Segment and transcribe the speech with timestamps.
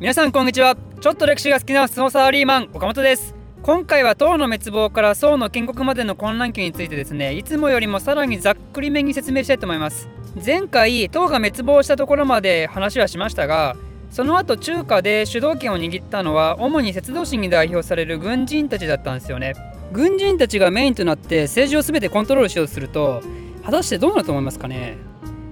[0.00, 0.76] 皆さんこんにちは。
[1.00, 3.34] ちょっと歴史が好きなスノーサーリーマン岡本です。
[3.62, 10.08] 今回は唐の滅亡から宋の建国までの混乱期についてですねいつもよりもさらにざっくりめに説明したいと思います。
[10.46, 13.74] 前回唐が滅亡したところまで話はしましたが
[14.12, 19.54] その後中華で主導権を握ったのは主に節道市に代表される軍人たちだったんですよね。
[19.92, 23.20] 軍人たちがメインとなって政治を全てコントロールしようとすると
[23.64, 24.96] 果たしてどうなると思いますかね？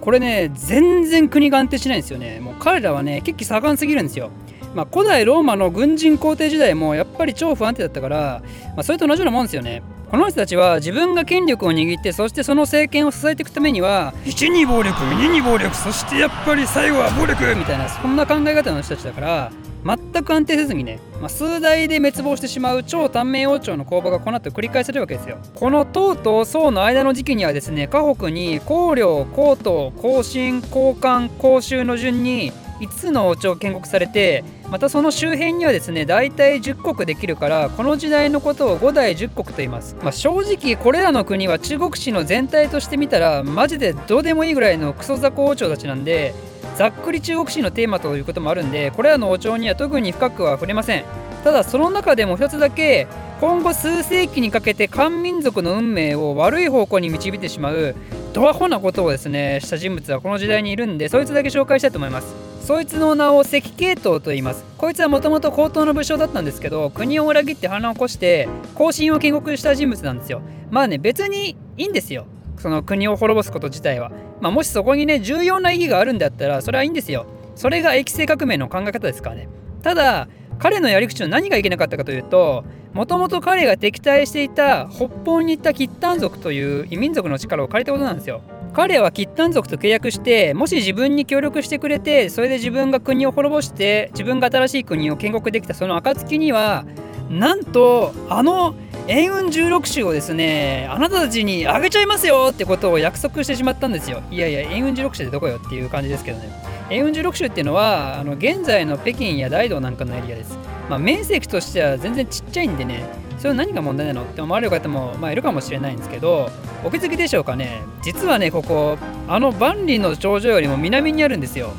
[0.00, 2.40] これね全然国が安定しないんですよね。
[2.40, 4.30] もう彼らはね結構盛んすぎるんですよ。
[4.74, 8.42] まあ、古代ローマの軍人皇帝時代もやっぱり超不安定だったから、
[8.76, 9.82] まあ、それと同じようなもんですよね。
[10.10, 19.52] この人たちは自分が権力を握ってそしてその政権を支えていくためには1に暴力2に暴力そしてやっぱり最後は暴力みたいなそんな考え方の人たちだから
[19.84, 25.38] 全く安定せずにね、まあ、数台で滅亡してしまう超短命王朝の攻防がこの後繰り返されるわけですよ。
[25.54, 46.34] この唐と宋の間の時期にはですね河北に高陵高東高新高官高州の順に5つの王朝を建国されてまたその周辺にはですね大体10国できるからこの時代のことを5代10国と言います、まあ、正直これらの国は中国史の全体として見たらマジでどうでもいいぐらいのクソ雑魚王朝たちなんで
[46.76, 51.28] ざっくり中国史のテーマということもあるんでこれらの王朝には特に深くは触れません。
[51.44, 53.06] ただその中でも一つだけ
[53.40, 57.94] 今後数世紀にかけて漢民族の運命を悪い方向に導いてしまう
[58.32, 62.47] ドアホなことをですねした人物はこの時代にいるんでそいつだけ紹介したいと思います。
[62.68, 64.62] そいつの名を赤系統と言います。
[64.76, 70.42] こいつはもともと高等の武将だったんですけど国を裏切って反乱を起こして後進を建国した人物なんですよ。
[70.70, 72.26] まあね別にいいんですよ。
[72.58, 74.12] その国を滅ぼすこと自体は。
[74.42, 77.24] まあもしそこにね重要な意義があるんだったらそれはいいんですよ。
[77.54, 79.48] それが液性革命の考え方ですからね。
[79.82, 88.42] ただ彼のやり口の何がいけなかったかというともともと彼が敵対していた北方に行ったキッタン族という異民族の力を借りたことなんですよ。
[88.72, 96.84] 彼はキッタン族と契約してもし自分に協力してくれてそれで自分が国を滅ぼして自分が新しい国を建国できたその暁には
[97.30, 98.74] なんとあの
[99.06, 104.22] 援運16州をですねあなたたちにあげちゃいますよってことを約束してしまったんですよ。
[104.30, 106.50] いやいや援運16州ってどこよっていう感じですけどね。
[106.90, 110.58] 援運16州っていうのはあの現在の北京や大道なんかのエリアです。
[110.90, 113.04] まあ、面積としては全然ちっちゃいんでね。
[113.38, 114.24] それは何が問題なの？
[114.24, 116.50] って思われる方も、まあ、いるかもしれないんですけど
[116.84, 117.82] お気づきでしょうかね？
[118.02, 121.70] 実はねここあの万里の長城よりも南にあるんですよ。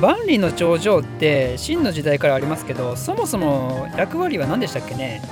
[0.00, 5.22] 万里の長城って秦の時代からありますけどそもそも役割は何でしたっけね？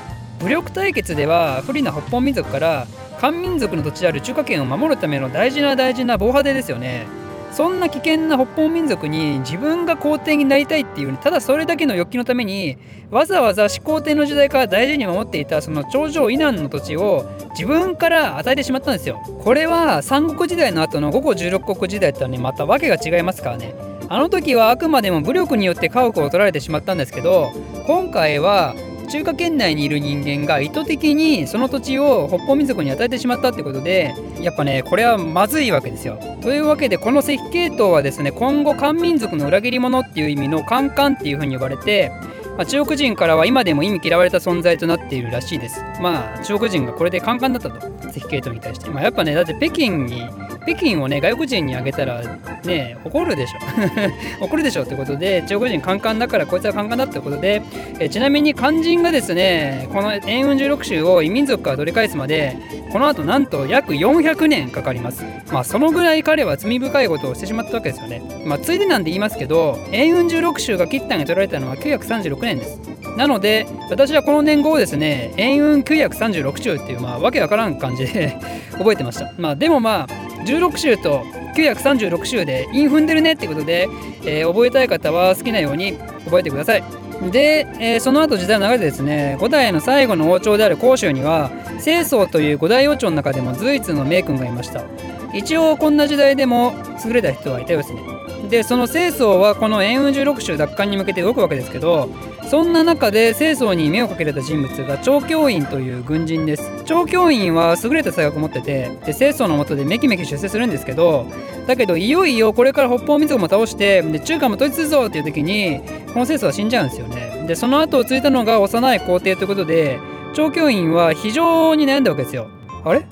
[0.41, 2.87] 武力対決では不利な北方民族から
[3.21, 7.07] 漢民族の土地である中華圏を守るための大事な大事な防波堤ですよね。
[7.55, 12.79] そんな危険な北方民族に自分が皇帝になりたいっていうただそれだけの欲求のために
[13.13, 19.23] わざわざ始皇帝の時代から大事に守っていたその頂上以南の土地を自分から与えてしまったんですよ。
[19.45, 23.73] これは三国時代の後の午後16国時代とはねまた訳が違いますからね。
[24.09, 27.53] あの時はあくまでも武力によって家屋を取られてしまったんですけど
[27.87, 28.75] 今回は
[29.09, 36.19] 中華圏内にいる人間が意図的にその土地を北方民族に与えてしまったってことでやっぱねこれはまずいわけですよ。
[36.41, 42.13] というわけでこの石系統はですね今後漢民族の裏切り者っていう意味のカンカンっていうふうに呼ばれて
[42.57, 45.81] まあ、中国人からは今でも意味嫌われた存在となっているらしいです。
[46.01, 48.89] まあ中国人がこれでカンカンだったと石系統に対して。
[48.91, 50.23] まあ、やっぱねだって北京に
[50.67, 52.23] 北京をね外国人にあげたら
[52.65, 53.59] ね怒るでしょ。
[54.45, 57.63] 怒るでしょってことで中国人カンカンだからこいつはカンカンだってことで
[57.99, 62.57] えちなみに肝心がですねこの円運16州を異民族から取り返すまで
[62.93, 65.25] この後なんと約400年かかります。
[65.53, 68.23] まあそのぐらい彼は罪深いことをしてしまったわけですよね。
[68.45, 72.81] まあついでなんで言いますけど円運16州が切ったに取られたのは936年です。
[73.17, 78.37] なので私はこの年号をですね円運936州っていうまあわけわからん感じで
[78.79, 79.33] 覚えてました。
[79.39, 81.25] まあでもまあ16週と
[81.57, 83.89] 936週で韻踏んでるねってことで、
[84.25, 86.85] えー、覚えたい方は好きなように覚えてください。
[87.31, 91.51] で、えー、その後時代の流れでですね五代の最後の王朝である甲州には
[91.83, 94.85] 清宗という五代王朝の中でも随一の名君がいました
[95.33, 96.75] 一応こんな時代でも
[97.05, 98.01] 優れた人はいたようですね
[98.49, 102.09] でその清宗はこの円運16州奪還に向けて動くわけですけど
[102.55, 106.85] そんな中で清掃に目をかけられた人物が張教員という軍人です。
[106.85, 111.27] 張教員は優れた才学を持っててで清掃の下でメキメキ出世するんですけど
[111.67, 115.81] だけどいよいよこれから北方民族も倒してで中華も統一するぞっていう時に
[116.13, 117.45] この清掃は死んじゃうんですよね。
[117.49, 119.99] でその後を継いだのが幼い皇帝ということで
[120.35, 122.47] 張教員は非常に悩んだわけですよ。
[122.85, 123.05] あれ？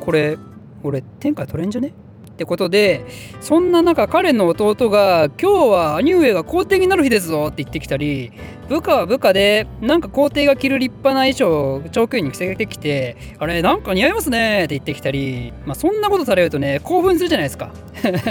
[0.00, 0.36] これ
[0.82, 1.92] 俺天下取れんじゃね？
[2.40, 3.04] ってことで
[3.42, 8.32] そんな中彼の弟が「今日は兄上が皇帝になる日ですぞ」って言ってきたり
[8.70, 17.72] 部下は部下でなんか皇帝が着る立派な衣装を長距離に着せてきて「あれなんか似合いますね」って言ってきたり、まあ、そんなことされるとね興奮するじゃないですか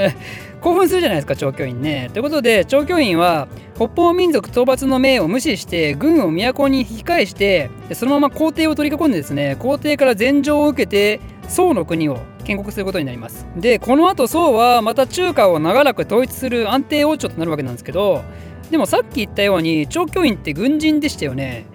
[0.59, 2.09] 興奮するじゃないですか長距院ね。
[2.11, 13.45] ということで長距院は北方民族討伐の命を無視して軍を都に引き返してそのまま皇帝を取り囲んでですね皇帝から禅譲を受けて宋の国を建国することになります。
[13.55, 18.23] でこの後宋はまた中華を長らく統一する安定王朝となるわけなんですけど
[18.71, 21.65] でもさっき言ったように長距院って軍人でしたよね。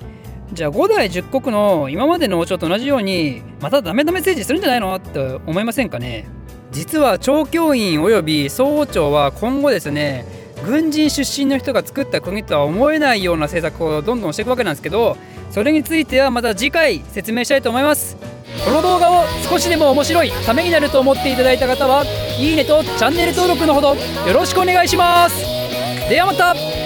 [0.52, 4.94] じゃあ5代10国の今までの王朝と同じようにまたダメダメ政治するんじゃないの？
[4.96, 6.26] って思いませんかね？
[6.72, 10.24] 実は長教員及び総王朝は今後ですね
[10.66, 15.16] 軍人出身の人が作った国とは思えないような政策をどんどんしていくわけなんですけど
[15.54, 18.16] それについてはまた次回説明したいと思います。
[18.64, 22.04] この動画を少しでも面白いためになると思っていただいた方は
[22.40, 25.36] いいねとチャンネル登録のほどよろしくお願いします。
[26.08, 26.83] ではまた。